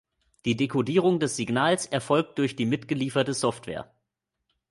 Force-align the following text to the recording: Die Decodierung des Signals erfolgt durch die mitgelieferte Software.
Die 0.45 0.55
Decodierung 0.57 1.19
des 1.19 1.35
Signals 1.35 1.85
erfolgt 1.85 2.39
durch 2.39 2.55
die 2.55 2.65
mitgelieferte 2.65 3.35
Software. 3.35 3.93